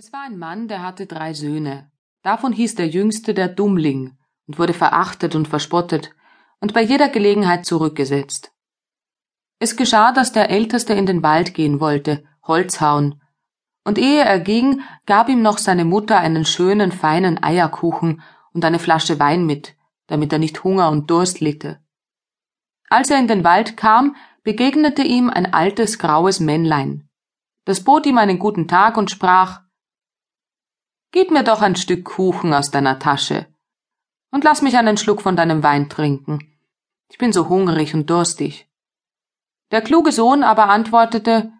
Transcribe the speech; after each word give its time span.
Es 0.00 0.12
war 0.12 0.22
ein 0.22 0.38
Mann, 0.38 0.68
der 0.68 0.84
hatte 0.84 1.06
drei 1.06 1.34
Söhne. 1.34 1.90
Davon 2.22 2.52
hieß 2.52 2.76
der 2.76 2.86
jüngste 2.86 3.34
der 3.34 3.48
Dummling 3.48 4.16
und 4.46 4.56
wurde 4.56 4.72
verachtet 4.72 5.34
und 5.34 5.48
verspottet 5.48 6.14
und 6.60 6.72
bei 6.72 6.82
jeder 6.82 7.08
Gelegenheit 7.08 7.66
zurückgesetzt. 7.66 8.52
Es 9.58 9.76
geschah, 9.76 10.12
dass 10.12 10.30
der 10.30 10.50
Älteste 10.50 10.94
in 10.94 11.04
den 11.04 11.24
Wald 11.24 11.52
gehen 11.52 11.80
wollte, 11.80 12.22
Holz 12.44 12.80
hauen, 12.80 13.20
und 13.82 13.98
ehe 13.98 14.22
er 14.22 14.38
ging, 14.38 14.82
gab 15.04 15.28
ihm 15.28 15.42
noch 15.42 15.58
seine 15.58 15.84
Mutter 15.84 16.20
einen 16.20 16.44
schönen, 16.44 16.92
feinen 16.92 17.42
Eierkuchen 17.42 18.22
und 18.52 18.64
eine 18.64 18.78
Flasche 18.78 19.18
Wein 19.18 19.46
mit, 19.46 19.74
damit 20.06 20.32
er 20.32 20.38
nicht 20.38 20.62
Hunger 20.62 20.90
und 20.90 21.10
Durst 21.10 21.40
litte. 21.40 21.80
Als 22.88 23.10
er 23.10 23.18
in 23.18 23.26
den 23.26 23.42
Wald 23.42 23.76
kam, 23.76 24.14
begegnete 24.44 25.02
ihm 25.02 25.28
ein 25.28 25.52
altes 25.52 25.98
graues 25.98 26.38
Männlein. 26.38 27.08
Das 27.64 27.82
bot 27.82 28.06
ihm 28.06 28.18
einen 28.18 28.38
guten 28.38 28.68
Tag 28.68 28.96
und 28.96 29.10
sprach 29.10 29.62
Gib 31.10 31.30
mir 31.30 31.42
doch 31.42 31.62
ein 31.62 31.76
Stück 31.76 32.04
Kuchen 32.04 32.52
aus 32.52 32.70
deiner 32.70 32.98
Tasche 32.98 33.46
und 34.30 34.44
lass 34.44 34.60
mich 34.60 34.76
einen 34.76 34.98
Schluck 34.98 35.22
von 35.22 35.36
deinem 35.36 35.62
Wein 35.62 35.88
trinken. 35.88 36.58
Ich 37.10 37.16
bin 37.16 37.32
so 37.32 37.48
hungrig 37.48 37.94
und 37.94 38.10
durstig. 38.10 38.68
Der 39.70 39.80
kluge 39.80 40.12
Sohn 40.12 40.42
aber 40.42 40.68
antwortete 40.68 41.52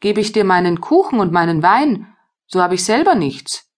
Gebe 0.00 0.20
ich 0.20 0.32
dir 0.32 0.44
meinen 0.44 0.80
Kuchen 0.80 1.20
und 1.20 1.32
meinen 1.32 1.62
Wein, 1.62 2.14
so 2.46 2.62
habe 2.62 2.76
ich 2.76 2.84
selber 2.84 3.14
nichts. 3.14 3.68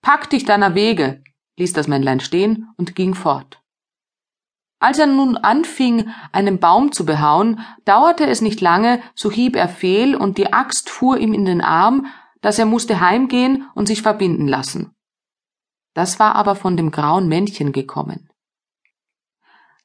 Pack 0.00 0.30
dich 0.30 0.44
deiner 0.44 0.74
Wege, 0.74 1.22
ließ 1.58 1.72
das 1.72 1.88
Männlein 1.88 2.20
stehen 2.20 2.72
und 2.76 2.94
ging 2.94 3.14
fort. 3.14 3.60
Als 4.78 4.98
er 4.98 5.06
nun 5.06 5.36
anfing, 5.36 6.10
einen 6.32 6.60
Baum 6.60 6.92
zu 6.92 7.04
behauen, 7.04 7.60
dauerte 7.84 8.26
es 8.26 8.40
nicht 8.40 8.60
lange, 8.60 9.02
so 9.14 9.30
hieb 9.30 9.56
er 9.56 9.68
fehl 9.68 10.14
und 10.14 10.38
die 10.38 10.52
Axt 10.52 10.90
fuhr 10.90 11.18
ihm 11.18 11.32
in 11.34 11.44
den 11.44 11.60
Arm, 11.60 12.06
dass 12.42 12.58
er 12.58 12.66
musste 12.66 13.00
heimgehen 13.00 13.68
und 13.74 13.86
sich 13.86 14.02
verbinden 14.02 14.48
lassen. 14.48 14.94
Das 15.94 16.18
war 16.18 16.34
aber 16.34 16.56
von 16.56 16.76
dem 16.76 16.90
grauen 16.90 17.28
Männchen 17.28 17.72
gekommen. 17.72 18.28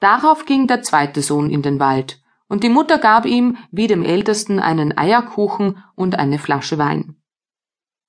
Darauf 0.00 0.46
ging 0.46 0.66
der 0.66 0.82
zweite 0.82 1.22
Sohn 1.22 1.50
in 1.50 1.62
den 1.62 1.80
Wald, 1.80 2.22
und 2.48 2.64
die 2.64 2.68
Mutter 2.68 2.98
gab 2.98 3.26
ihm, 3.26 3.58
wie 3.70 3.86
dem 3.86 4.02
Ältesten, 4.02 4.58
einen 4.58 4.96
Eierkuchen 4.96 5.84
und 5.94 6.18
eine 6.18 6.38
Flasche 6.38 6.78
Wein. 6.78 7.16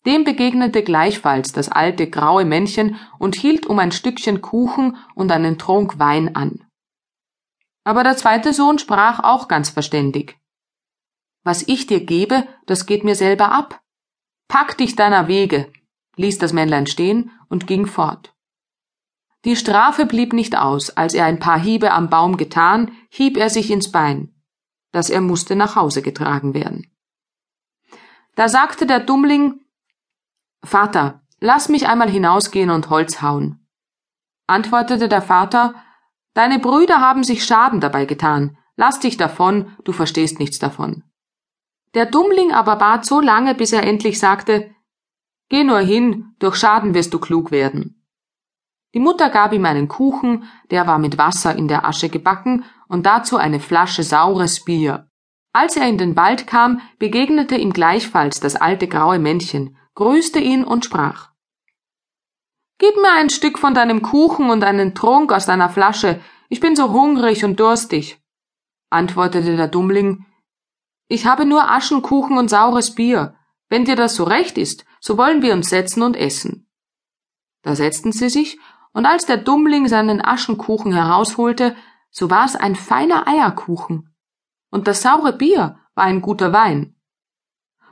Dem 0.05 0.23
begegnete 0.23 0.81
gleichfalls 0.81 1.51
das 1.51 1.69
alte 1.69 2.09
graue 2.09 2.45
Männchen 2.45 2.95
und 3.17 3.35
hielt 3.35 3.67
um 3.67 3.79
ein 3.79 3.91
Stückchen 3.91 4.41
Kuchen 4.41 4.95
und 5.13 5.31
einen 5.31 5.57
Trunk 5.57 5.99
Wein 5.99 6.35
an. 6.35 6.65
Aber 7.83 8.03
der 8.03 8.15
zweite 8.15 8.53
Sohn 8.53 8.79
sprach 8.79 9.19
auch 9.23 9.47
ganz 9.47 9.69
verständig. 9.69 10.37
Was 11.43 11.67
ich 11.67 11.87
dir 11.87 12.05
gebe, 12.05 12.47
das 12.65 12.85
geht 12.85 13.03
mir 13.03 13.15
selber 13.15 13.51
ab. 13.51 13.81
Pack 14.49 14.77
dich 14.77 14.95
deiner 14.95 15.27
Wege, 15.27 15.71
ließ 16.15 16.39
das 16.39 16.53
Männlein 16.53 16.87
stehen 16.87 17.31
und 17.49 17.67
ging 17.67 17.85
fort. 17.85 18.33
Die 19.45 19.55
Strafe 19.55 20.05
blieb 20.05 20.33
nicht 20.33 20.57
aus, 20.57 20.89
als 20.89 21.13
er 21.13 21.25
ein 21.25 21.39
paar 21.39 21.59
Hiebe 21.59 21.91
am 21.91 22.09
Baum 22.09 22.35
getan, 22.35 22.91
hieb 23.09 23.37
er 23.37 23.49
sich 23.49 23.71
ins 23.71 23.91
Bein, 23.91 24.33
dass 24.91 25.09
er 25.11 25.21
musste 25.21 25.55
nach 25.55 25.75
Hause 25.75 26.01
getragen 26.01 26.53
werden. 26.53 26.91
Da 28.35 28.49
sagte 28.49 28.85
der 28.85 28.99
Dummling 28.99 29.61
Vater, 30.63 31.21
lass 31.39 31.69
mich 31.69 31.87
einmal 31.87 32.09
hinausgehen 32.09 32.71
und 32.71 32.89
Holz 32.89 33.21
hauen. 33.21 33.65
Antwortete 34.47 35.07
der 35.07 35.21
Vater 35.21 35.75
Deine 36.33 36.59
Brüder 36.59 37.01
haben 37.01 37.23
sich 37.23 37.45
Schaden 37.45 37.81
dabei 37.81 38.05
getan, 38.05 38.57
lass 38.75 38.99
dich 38.99 39.15
davon, 39.15 39.75
du 39.83 39.93
verstehst 39.93 40.39
nichts 40.39 40.57
davon. 40.57 41.03
Der 41.95 42.05
Dummling 42.05 42.51
aber 42.51 42.75
bat 42.75 43.05
so 43.05 43.19
lange, 43.19 43.55
bis 43.55 43.73
er 43.73 43.83
endlich 43.83 44.19
sagte 44.19 44.73
Geh 45.49 45.63
nur 45.63 45.79
hin, 45.79 46.35
durch 46.39 46.55
Schaden 46.55 46.93
wirst 46.93 47.13
du 47.13 47.19
klug 47.19 47.49
werden. 47.49 48.05
Die 48.93 48.99
Mutter 48.99 49.29
gab 49.29 49.53
ihm 49.53 49.65
einen 49.65 49.87
Kuchen, 49.87 50.43
der 50.71 50.87
war 50.87 50.99
mit 50.99 51.17
Wasser 51.17 51.55
in 51.55 51.67
der 51.67 51.85
Asche 51.85 52.09
gebacken, 52.09 52.65
und 52.87 53.05
dazu 53.05 53.37
eine 53.37 53.59
Flasche 53.59 54.03
saures 54.03 54.63
Bier. 54.63 55.09
Als 55.53 55.77
er 55.77 55.87
in 55.87 55.97
den 55.97 56.15
Wald 56.15 56.47
kam, 56.47 56.81
begegnete 56.99 57.55
ihm 57.55 57.73
gleichfalls 57.73 58.39
das 58.39 58.55
alte 58.55 58.87
graue 58.87 59.19
Männchen, 59.19 59.77
grüßte 59.95 60.39
ihn 60.39 60.63
und 60.63 60.85
sprach 60.85 61.29
Gib 62.77 62.95
mir 62.95 63.11
ein 63.11 63.29
Stück 63.29 63.59
von 63.59 63.73
deinem 63.73 64.01
Kuchen 64.01 64.49
und 64.49 64.63
einen 64.63 64.95
Trunk 64.95 65.33
aus 65.33 65.45
deiner 65.45 65.69
Flasche, 65.69 66.21
ich 66.47 66.59
bin 66.59 66.75
so 66.75 66.91
hungrig 66.91 67.43
und 67.43 67.59
durstig. 67.59 68.21
Antwortete 68.89 69.55
der 69.55 69.67
Dummling 69.67 70.25
ich 71.09 71.25
habe 71.25 71.45
nur 71.45 71.69
Aschenkuchen 71.69 72.37
und 72.37 72.49
saures 72.49 72.93
Bier. 72.95 73.35
Wenn 73.67 73.83
dir 73.83 73.95
das 73.95 74.15
so 74.15 74.23
recht 74.23 74.57
ist, 74.57 74.85
so 75.01 75.17
wollen 75.17 75.41
wir 75.41 75.53
uns 75.53 75.69
setzen 75.69 76.03
und 76.03 76.15
essen. 76.15 76.69
Da 77.63 77.75
setzten 77.75 78.11
sie 78.11 78.29
sich, 78.29 78.59
und 78.93 79.05
als 79.05 79.25
der 79.25 79.37
Dummling 79.37 79.87
seinen 79.87 80.23
Aschenkuchen 80.23 80.93
herausholte, 80.93 81.75
so 82.11 82.29
war 82.29 82.45
es 82.45 82.55
ein 82.55 82.75
feiner 82.75 83.27
Eierkuchen, 83.27 84.15
und 84.69 84.87
das 84.87 85.01
saure 85.01 85.33
Bier 85.33 85.79
war 85.95 86.05
ein 86.05 86.21
guter 86.21 86.53
Wein. 86.53 86.95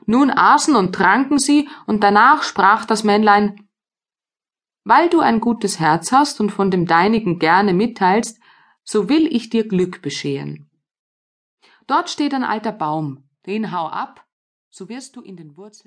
Nun 0.06 0.32
aßen 0.32 0.76
und 0.76 0.94
tranken 0.94 1.40
sie, 1.40 1.68
und 1.88 2.04
danach 2.04 2.44
sprach 2.44 2.86
das 2.86 3.04
Männlein 3.04 3.68
Weil 4.84 5.10
du 5.10 5.20
ein 5.20 5.42
gutes 5.42 5.80
Herz 5.80 6.12
hast 6.12 6.40
und 6.40 6.52
von 6.52 6.70
dem 6.72 6.86
deinigen 6.86 7.40
gerne 7.40 7.74
mitteilst, 7.74 8.40
so 8.84 9.10
will 9.10 9.28
ich 9.28 9.50
dir 9.50 9.68
Glück 9.68 10.02
bescheren. 10.02 10.70
Dort 11.88 12.10
steht 12.10 12.34
ein 12.34 12.44
alter 12.44 12.74
Baum, 12.74 13.30
den 13.46 13.72
hau 13.72 13.88
ab, 13.88 14.26
so 14.70 14.90
wirst 14.90 15.16
du 15.16 15.22
in 15.22 15.38
den 15.38 15.56
Wurzeln 15.56 15.86